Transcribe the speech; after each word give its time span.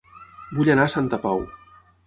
Vull 0.59 0.71
anar 0.75 0.87
a 0.89 0.93
Santa 0.95 1.21
Pau 1.27 1.47